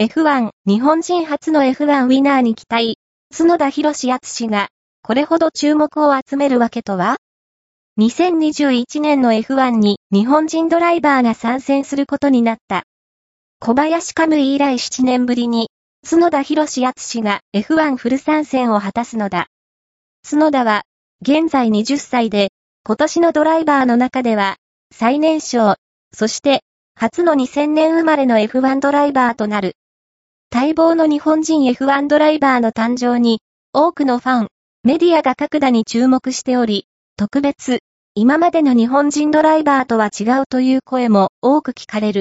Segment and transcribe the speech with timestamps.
[0.00, 3.00] F1 日本人初の F1 ウィナーに期待。
[3.36, 4.68] 角田博士敦が、
[5.02, 7.16] これほど注目を集めるわけとは
[7.98, 12.84] ?2021 年の F1 に日本人ドライバーが参戦することになった。
[13.58, 15.68] 小林カムイ以来7年ぶりに、
[16.08, 19.48] 角田博士敦が F1 フル参戦を果たすのだ。
[20.22, 20.82] 角田は、
[21.22, 22.52] 現在20歳で、
[22.84, 24.58] 今年のドライバーの中では、
[24.94, 25.74] 最年少、
[26.14, 26.62] そして、
[26.94, 29.74] 初の2000年生まれの F1 ドライバーとなる。
[30.50, 33.42] 待望の日本人 F1 ドライバーの誕生に、
[33.74, 34.48] 多くのファン、
[34.82, 36.86] メディアが格打に注目しており、
[37.18, 37.80] 特別、
[38.14, 42.16] 今までの日本人ドライバーとは違うという声も多く聞かれる。